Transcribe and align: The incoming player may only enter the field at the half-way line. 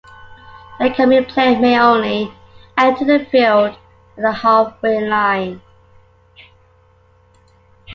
The 0.79 0.87
incoming 0.87 1.25
player 1.25 1.59
may 1.59 1.79
only 1.79 2.33
enter 2.75 3.05
the 3.05 3.23
field 3.25 3.77
at 4.17 4.21
the 4.23 4.31
half-way 4.31 5.07
line. 5.07 5.61